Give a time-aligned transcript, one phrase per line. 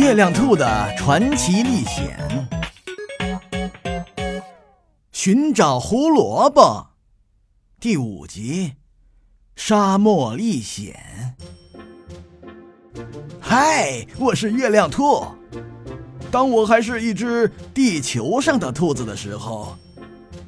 [0.00, 2.18] 月亮兔的传奇历险，
[5.12, 6.86] 寻找胡萝卜，
[7.78, 8.76] 第五集，
[9.54, 11.36] 沙漠历险。
[13.38, 15.22] 嗨，我是月亮兔。
[16.30, 19.76] 当我还是一只地球上的兔子的时候，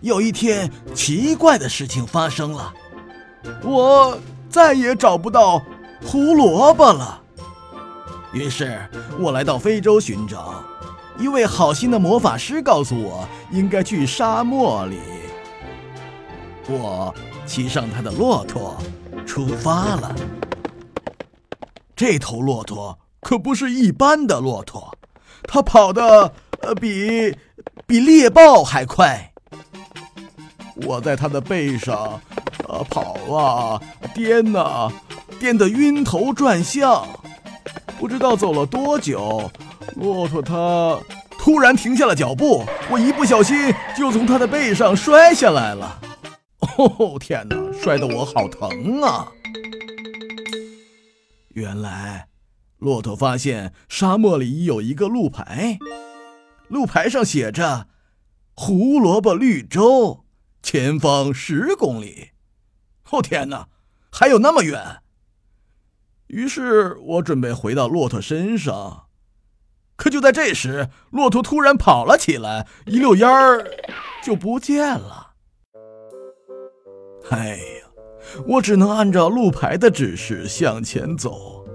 [0.01, 2.73] 有一天奇怪的事情发生了，
[3.63, 5.63] 我再也找不到
[6.07, 7.22] 胡萝卜了。
[8.33, 8.81] 于是
[9.19, 10.65] 我来到非洲寻找，
[11.19, 14.99] 一位好心的魔法师告诉我，应该去沙漠里。
[16.67, 18.77] 我骑上他的骆驼，
[19.27, 20.15] 出发了。
[21.95, 24.97] 这头骆驼可不是一般的骆驼，
[25.43, 27.37] 它跑的呃比
[27.87, 29.33] 比猎豹还快。
[30.87, 32.19] 我在它的背上，
[32.67, 33.81] 呃跑啊
[34.15, 34.91] 颠呐，
[35.39, 37.07] 颠得晕头转向。
[38.03, 39.49] 不知道走了多久，
[39.95, 40.99] 骆驼它
[41.39, 46.01] 突然停下了脚步，我一不小心就从它的背上摔下来了。
[46.59, 49.31] 哦天哪，摔得我好疼啊！
[51.51, 52.27] 原来，
[52.79, 55.79] 骆驼发现沙漠里有一个路牌，
[56.67, 57.87] 路牌上写着
[58.57, 60.25] “胡萝卜绿洲，
[60.61, 62.31] 前方十公里”。
[63.11, 63.69] 哦天哪，
[64.11, 65.03] 还有那么远！
[66.33, 69.05] 于是我准备回到骆驼身上，
[69.97, 73.63] 可就在这时，骆驼突然跑了起来，一溜烟儿
[74.25, 75.33] 就不见了。
[77.29, 77.87] 哎呀，
[78.49, 81.67] 我只能按照路牌的指示向前走。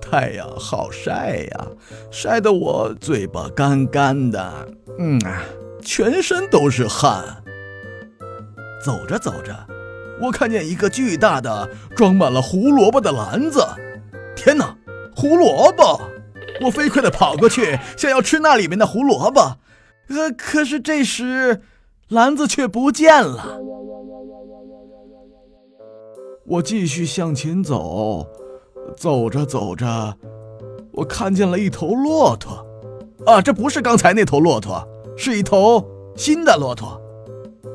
[0.00, 1.66] 太阳好晒呀，
[2.10, 5.42] 晒得我嘴巴干干的，嗯啊，
[5.82, 7.44] 全身都是汗。
[8.82, 9.54] 走着走着。
[10.20, 13.66] 我看见一个巨大的装满了胡萝卜的篮子，
[14.36, 14.76] 天哪，
[15.16, 16.00] 胡萝卜！
[16.62, 19.56] 我飞快地跑过去，想要吃那里面的胡萝卜，
[20.08, 21.62] 呃，可是这时
[22.08, 23.58] 篮子却不见了。
[26.46, 28.26] 我继续向前走，
[28.96, 30.14] 走着走着，
[30.92, 32.66] 我看见了一头骆驼，
[33.24, 35.82] 啊，这不是刚才那头骆驼，是一头
[36.14, 37.00] 新的骆驼。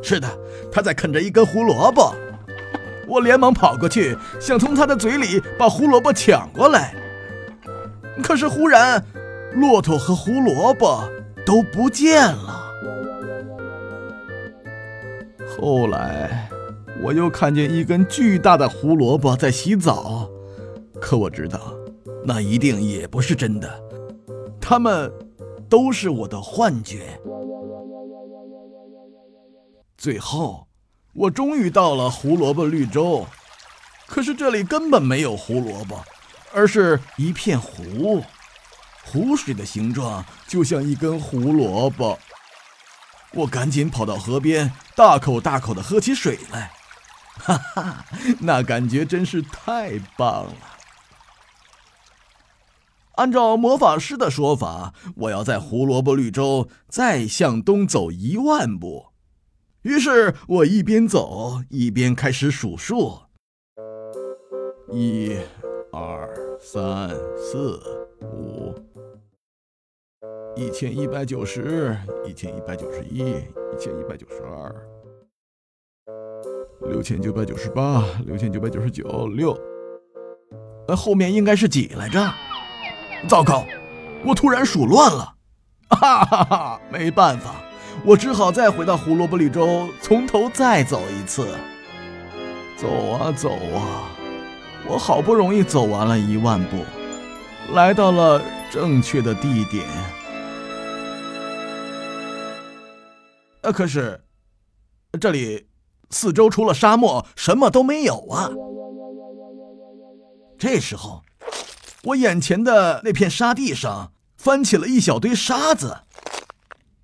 [0.03, 0.27] 是的，
[0.71, 2.13] 它在啃着一根胡萝卜。
[3.07, 6.95] 我连忙跑过去，想从他的嘴里把胡萝卜抢过来。
[8.23, 9.03] 可是忽然，
[9.53, 11.03] 骆驼和胡萝卜
[11.45, 12.71] 都不见了。
[15.47, 16.49] 后来，
[17.03, 20.29] 我又看见一根巨大的胡萝卜在洗澡，
[20.99, 21.59] 可我知道，
[22.23, 23.69] 那一定也不是真的，
[24.59, 25.11] 它们
[25.69, 27.19] 都是我的幻觉。
[29.97, 30.65] 最后。
[31.15, 33.25] 我终于到了胡萝卜绿洲，
[34.05, 36.03] 可是这里根本没有胡萝卜，
[36.53, 38.21] 而是一片湖，
[39.05, 42.19] 湖水的形状就像一根胡萝卜。
[43.31, 46.73] 我赶紧跑到河边，大口大口的喝起水来，
[47.39, 48.05] 哈哈，
[48.41, 50.53] 那感觉真是太棒了。
[53.13, 59.14] 按照魔法师的说法，我要在胡萝卜绿洲再向东走一万步。
[59.85, 63.19] 于是我一边走一边开始数数：
[64.91, 65.37] 一、
[65.91, 67.79] 二、三、四、
[68.23, 68.73] 五，
[70.55, 74.75] 一千一百九十，一千一百九十一，一千一百九十二，
[76.89, 79.55] 六千九百九十八，六千九百九十九，六。
[80.87, 82.19] 呃，后面应该是几来着？
[83.29, 83.63] 糟糕，
[84.25, 85.35] 我突然数乱了，
[85.89, 87.61] 哈哈哈，没办法。
[88.03, 91.47] 我只好再回到胡萝卜绿洲，从头再走一次。
[92.77, 94.11] 走啊走啊，
[94.87, 96.83] 我好不容易走完了一万步，
[97.73, 99.85] 来到了正确的地点。
[103.61, 104.21] 呃，可是
[105.19, 105.67] 这里
[106.11, 108.51] 四周除了沙漠，什么都没有啊。
[110.59, 111.23] 这时候，
[112.03, 116.01] 我眼前的那片沙地上翻起了一小堆沙子，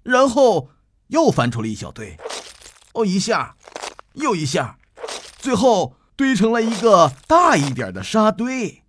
[0.04, 0.68] 然后。
[1.12, 2.18] 又翻出了一小堆，
[2.94, 3.56] 哦，一下，
[4.14, 4.78] 又一下，
[5.38, 8.84] 最后堆成了一个大一点的沙堆。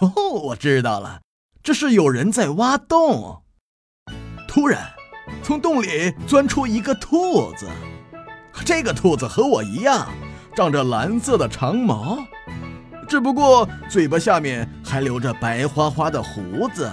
[0.00, 1.22] 哦，我知道了，
[1.62, 3.42] 这是有人在挖洞。
[4.46, 4.92] 突然，
[5.42, 7.66] 从洞里钻出一个兔子，
[8.66, 10.10] 这个兔子和我一样，
[10.54, 12.18] 长着蓝色的长毛，
[13.08, 16.92] 只不过嘴巴下面还留着白花花的胡子。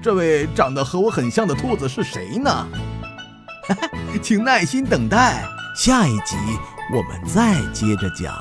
[0.00, 2.68] 这位长得和我很像的兔子是谁呢？
[4.22, 5.42] 请耐心等待，
[5.76, 6.36] 下一集
[6.92, 8.32] 我们再接着讲。